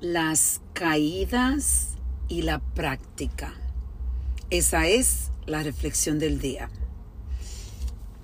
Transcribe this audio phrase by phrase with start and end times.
[0.00, 1.96] las caídas
[2.28, 3.54] y la práctica.
[4.50, 6.70] Esa es la reflexión del día.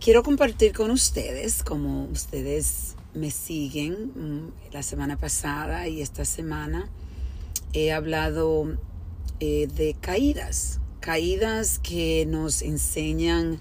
[0.01, 6.89] Quiero compartir con ustedes, como ustedes me siguen mm, la semana pasada y esta semana,
[7.73, 8.77] he hablado
[9.41, 13.59] eh, de caídas, caídas que nos enseñan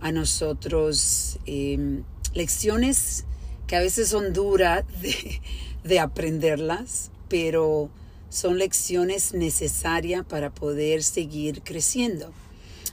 [0.00, 2.02] a nosotros em,
[2.34, 3.24] lecciones
[3.66, 5.40] que a veces son duras de,
[5.84, 7.90] de aprenderlas, pero
[8.28, 12.30] son lecciones necesarias para poder seguir creciendo.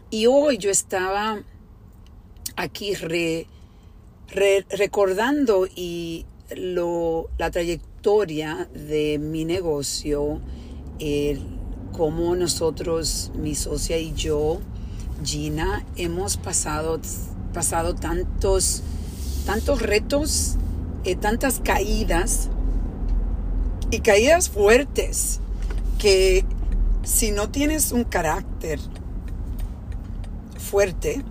[0.09, 1.43] Y hoy yo estaba
[2.55, 2.95] aquí
[4.71, 6.25] recordando y
[6.57, 10.41] lo, la trayectoria de mi negocio,
[11.91, 14.59] cómo nosotros, mi socia y yo,
[15.23, 16.99] Gina, hemos pasado,
[17.53, 18.81] pasado tantos,
[19.45, 20.55] tantos retos,
[21.05, 22.49] eh, tantas caídas
[23.91, 25.39] y caídas fuertes
[25.99, 26.45] que
[27.03, 28.79] si no tienes un carácter
[30.57, 31.21] fuerte,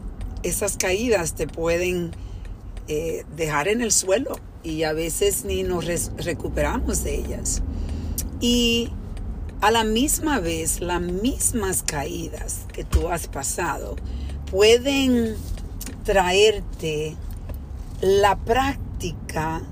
[0.43, 2.13] esas caídas te pueden
[2.87, 5.87] eh, dejar en el suelo y a veces ni nos
[6.19, 7.63] recuperamos de ellas.
[8.41, 8.91] Y
[9.63, 13.97] a la misma vez, las mismas caídas que tú has pasado
[14.51, 15.35] pueden
[16.05, 17.17] traerte
[18.03, 19.63] la práctica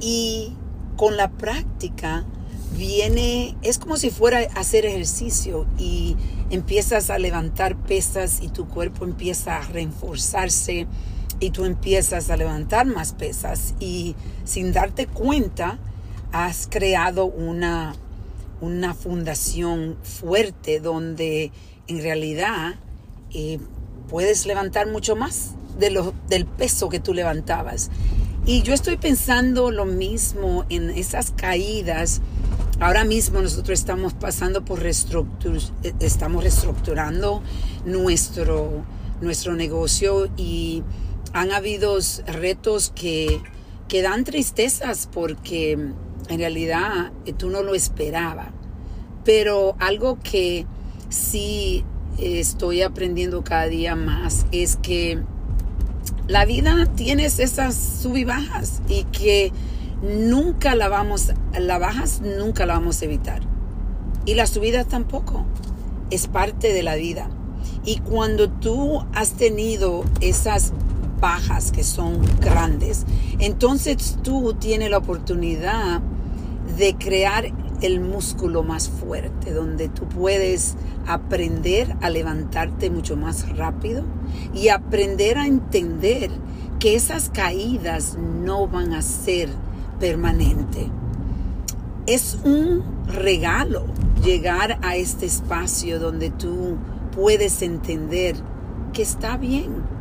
[0.00, 0.54] y
[1.00, 2.26] con la práctica
[2.76, 6.14] viene, es como si fuera a hacer ejercicio y
[6.50, 10.86] empiezas a levantar pesas y tu cuerpo empieza a reforzarse
[11.40, 15.78] y tú empiezas a levantar más pesas y sin darte cuenta
[16.32, 17.94] has creado una,
[18.60, 21.50] una fundación fuerte donde
[21.86, 22.74] en realidad
[23.32, 23.58] eh,
[24.10, 27.90] puedes levantar mucho más de lo, del peso que tú levantabas.
[28.50, 32.20] Y yo estoy pensando lo mismo en esas caídas.
[32.80, 35.56] Ahora mismo nosotros estamos pasando por reestructur
[36.00, 37.44] estamos reestructurando
[37.84, 38.84] nuestro,
[39.20, 40.82] nuestro negocio y
[41.32, 41.96] han habido
[42.26, 43.40] retos que,
[43.86, 45.74] que dan tristezas porque
[46.28, 48.48] en realidad eh, tú no lo esperabas.
[49.24, 50.66] Pero algo que
[51.08, 51.84] sí
[52.18, 55.22] estoy aprendiendo cada día más es que
[56.26, 59.52] la vida tiene esas sub y bajas y que
[60.02, 63.40] nunca la vamos, las bajas nunca la vamos a evitar.
[64.26, 65.44] Y la subida tampoco.
[66.10, 67.30] Es parte de la vida.
[67.84, 70.72] Y cuando tú has tenido esas
[71.20, 73.06] bajas que son grandes,
[73.38, 76.00] entonces tú tienes la oportunidad
[76.76, 80.76] de crear el músculo más fuerte, donde tú puedes
[81.06, 84.04] aprender a levantarte mucho más rápido
[84.54, 86.30] y aprender a entender
[86.78, 89.48] que esas caídas no van a ser
[89.98, 90.86] permanentes.
[92.06, 93.84] Es un regalo
[94.24, 96.76] llegar a este espacio donde tú
[97.14, 98.36] puedes entender
[98.92, 100.00] que está bien.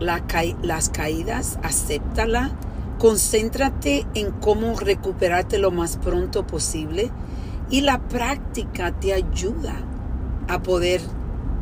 [0.00, 2.50] las caídas, acéptala
[2.98, 7.10] Concéntrate en cómo recuperarte lo más pronto posible
[7.70, 9.74] y la práctica te ayuda
[10.48, 11.00] a poder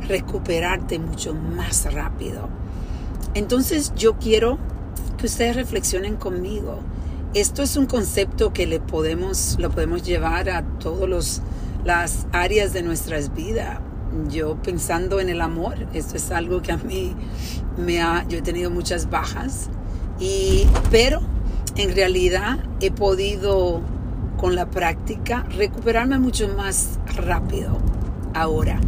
[0.08, 2.48] recuperarte mucho más rápido.
[3.34, 4.58] Entonces yo quiero
[5.16, 6.80] que ustedes reflexionen conmigo.
[7.34, 11.40] Esto es un concepto que le podemos, lo podemos llevar a todas
[11.84, 13.80] las áreas de nuestras vidas.
[14.28, 17.16] Yo pensando en el amor, esto es algo que a mí
[17.78, 19.70] me ha, yo he tenido muchas bajas
[20.22, 21.20] y, pero
[21.76, 23.80] en realidad he podido
[24.36, 27.78] con la práctica recuperarme mucho más rápido
[28.32, 28.80] ahora.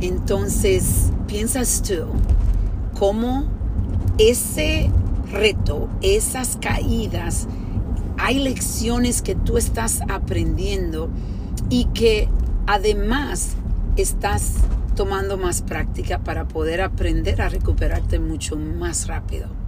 [0.00, 2.06] Entonces, piensas tú
[2.96, 3.46] cómo
[4.18, 4.90] ese
[5.32, 7.48] reto, esas caídas,
[8.16, 11.10] hay lecciones que tú estás aprendiendo
[11.68, 12.28] y que
[12.68, 13.56] además
[13.96, 14.54] estás
[14.94, 19.67] tomando más práctica para poder aprender a recuperarte mucho más rápido.